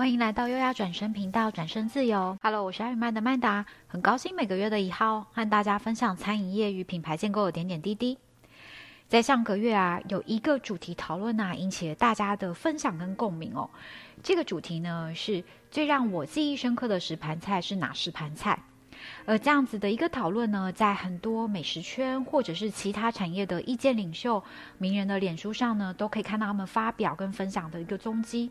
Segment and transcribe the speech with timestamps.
[0.00, 2.38] 欢迎来到优雅转身频道，转身自由。
[2.42, 8.16] Hello，我是艾宇曼的曼达，很高兴每个月的一号和大家分享餐饮业与品牌建构的点点滴滴。
[9.08, 13.68] 在上个月啊，有一个主题讨论啊，引起了大家的分享跟共鸣哦。
[14.22, 18.58] 这个主题呢，是最让我记忆深刻的十盘菜是哪十盘菜？
[19.26, 24.42] 而这样子的一个讨论呢，在很多美食圈或者是其他产业的意见领袖、
[24.78, 28.50] 名人的脸书上呢，都可以看到他们发表跟分享的一个踪迹。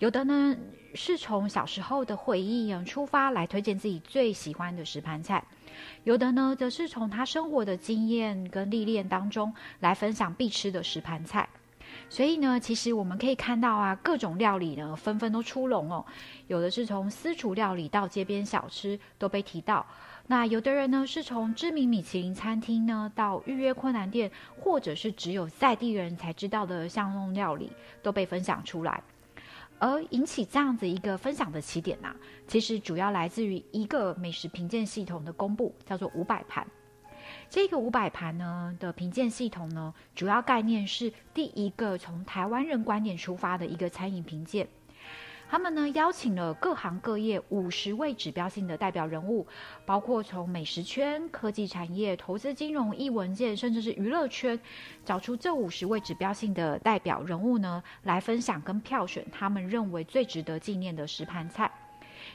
[0.00, 0.56] 有的呢
[0.94, 5.44] 是从小时候的回忆出发来推荐自己最喜欢的食盘菜，
[6.04, 11.46] 有的呢则是从他生活的经验跟历练当中来分享必吃的食盘菜。
[12.08, 16.02] 所以呢，其实我们可以看到啊，各种料理呢纷纷都出笼哦。
[16.46, 19.84] 有的是从私厨料理到街边小吃都被提到，
[20.28, 27.70] 那有的人呢是从知名米其林餐厅呢到预约困难店，或者是只有在地人才知道的巷弄料理
[28.02, 29.02] 都被分享出来。
[29.80, 32.16] 而引起这样子一个分享的起点呐、啊，
[32.46, 36.64] 其实主要来自于一个美食评鉴系统的公布，叫做五百盘。
[37.48, 44.68] 这个五百盘呢的评鉴系统呢，主要概念是第一个从台湾人观点出发的一个餐饮评鉴。
[45.50, 49.44] 他们呢邀请了各行各业五十位指标性的代表人物，
[49.84, 54.56] 包括从美食圈、科技产业、投资金融、艺文界，甚至是娱乐圈，
[55.04, 61.68] 找出这五十位指标性的代表人物呢，来分享跟票选他们认为最值得纪念的十盘菜。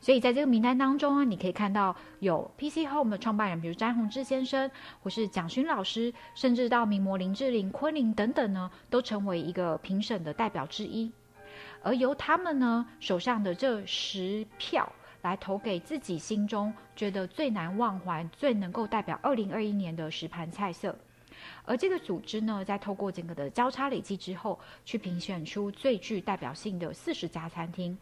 [0.00, 4.70] 所以在这个名单当中啊，你可以看到有 PC Home 的创办人，比如詹宏志先生，
[5.02, 11.10] 或是蒋勋老师，甚至到名模林志玲、昆凌等等呢，都成为一个评审的代表之一。
[11.82, 14.90] 而由他们呢手上的这十票
[15.22, 20.96] 来投给自己心中觉得最难忘怀、最能够代表二零二一年的十盘菜色，
[21.64, 27.96] 而这个组织呢，在透过整个的交叉累计之后，去评选出最具代表性的四十家餐厅，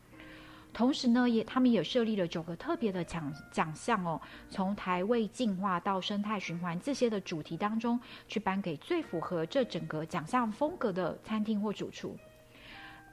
[0.72, 12.16] 同时呢，也他们也设立了九个特别的奖奖项哦，从台味进化到生态循环这些的主题当中，去颁给最符合这整个奖项风格的餐厅或主厨。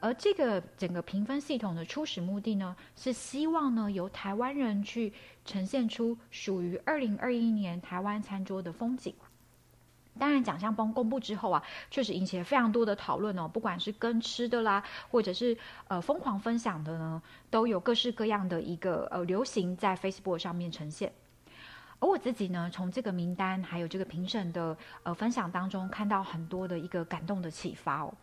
[0.05, 5.11] 而这个整个评分系统的初始目的呢，是希望呢由台湾人去
[5.43, 9.11] 呈现出属于二零二一年台湾餐桌的风景。
[10.19, 15.57] 当然，奖项公公布之后啊，确实引起了非常多的讨论哦，不管是跟吃的啦，或者是
[15.87, 21.11] 呃疯狂分享的呢，都有各式各样的一个呃流行在 Facebook 上面呈现。
[21.99, 28.13] 而我自己呢，从这个名单还有这个评审的呃分享当中，看到很多的一个感动的启发哦。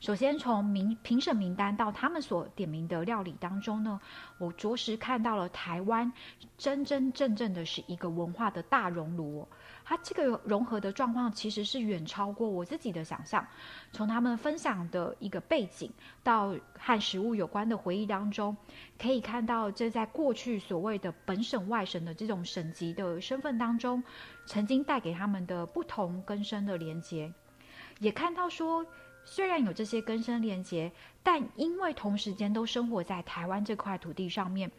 [0.00, 4.00] 首先，从名评审名单到他们所点名的料理当中呢，
[4.38, 6.10] 我着实看到了台湾
[6.56, 9.46] 真真正正的是一个文化的大熔炉。
[9.88, 13.42] 它这个融合的状况其实是远超过我自己的想象。
[13.90, 15.90] 从他们分享的一个背景
[16.22, 18.54] 到和食物有关的回忆当中，
[18.98, 24.04] 可以看到这在过去所谓的本省外省的这种省级的身份当中，
[24.44, 27.32] 曾经带给他们的不同根深的连结。
[27.98, 28.84] 也看到说，
[29.24, 34.70] 虽然有这些根深连结，但因为同时间都生活在台湾这块土地上面。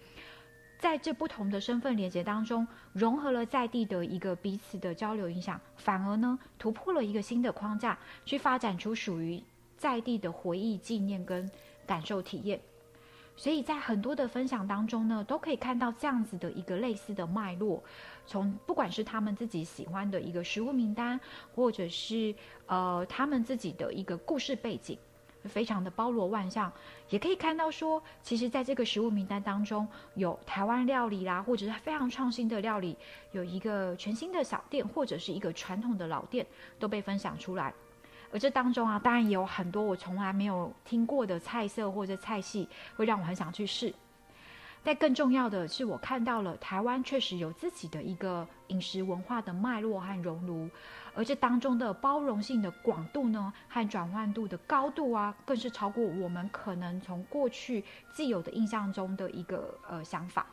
[0.80, 9.44] 在这不同的身份连接当中，融合了在地的一个彼此的交流影响，反而呢突破了一个新的框架，去发展出属于
[9.76, 11.52] 在地的回忆、纪念跟
[11.86, 12.58] 感受体验。
[13.36, 17.84] 所以在很多的分享当中呢，都可以看到这样子的一个类似的脉络，
[18.26, 21.20] 从不管是他们自己喜欢的一个食物名单，
[21.54, 22.34] 或者是
[22.68, 24.98] 呃他们自己的一个故事背景。
[25.50, 26.72] 非常的包罗万象，
[27.10, 32.96] 也可以看到说，其实在这个食物名单当中，有台湾料理啦，或者是非常创新的料理，
[33.32, 36.46] 有一个全新的小店，或者是一个传统的老店，
[36.78, 37.74] 都被分享出来。
[38.32, 43.92] 而这当中啊，当然也有很多我从来没有听过的菜色或者菜系，会让我很想去试。
[44.84, 50.70] 但更重要的是，我看到了台湾确实有自己的一个饮食文化的脉络和熔炉，
[51.14, 60.48] 而这当中的包容性的广度呢，和转换度的高度啊，更是超过我们可能从过去既有的印象中的一个呃想法。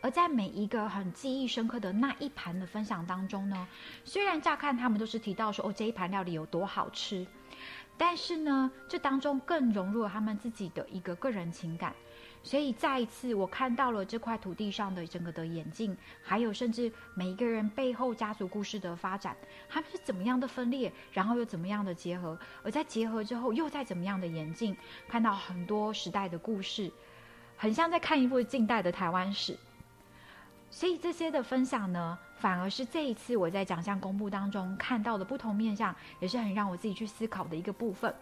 [0.00, 3.66] 而在每一个很记忆深刻的那一盘的分享当中呢，
[4.04, 7.26] 虽然乍看他们都是提到说哦，这一盘料理有多好吃，
[7.96, 11.94] 但是呢，这当中更融入了他们自己的一个个人情感。
[12.42, 19.34] 所以再一次，我看到了这块土地上的整个的演进，还有甚至每一个人背后家族故事的发展，
[19.66, 24.76] 他们是怎么样的分裂，然后又怎么样的结合，而在结合之后又再怎么样的演进，
[25.08, 26.92] 看到很多时代的故事，
[27.56, 29.56] 很像在看一部近代的台湾史。
[30.74, 38.12] 所以这些的分享呢，反而是这一次我在奖项公布当中看到的不同面向，也是很让我自己去思考的一个部分。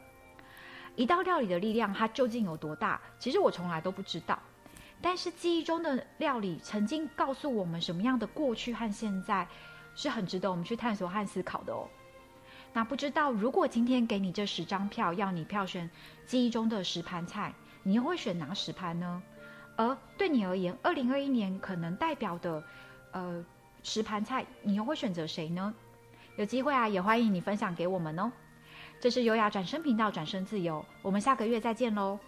[0.95, 3.01] 一道料理的力量它究竟有多大？
[3.19, 4.39] 其实我从来都不知道。
[5.01, 9.49] 但是记忆中的料理曾经告诉我们什么样的过去和现在，
[9.95, 11.89] 是很值得我们去探索和思考的哦。
[12.75, 15.89] 那不知道如果今天给你这十张票，要你票选
[16.27, 19.23] 记忆中的十盘菜，你又会选哪十盘呢？
[19.83, 22.63] 而对你而言，二零二一年可能代表的，
[23.11, 23.45] 呃，
[23.83, 25.75] 十盘菜，你又会选择谁呢？
[26.37, 28.31] 有机会啊，也欢迎你分享给我们哦。
[29.01, 32.19] 这是优雅转身频道，转身自由，我们下个月再见喽。